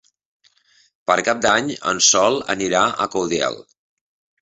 Per 1.11 1.17
Cap 1.27 1.45
d'Any 1.47 1.71
en 1.93 2.03
Sol 2.09 2.43
anirà 2.57 2.85
a 3.07 3.11
Caudiel. 3.19 3.65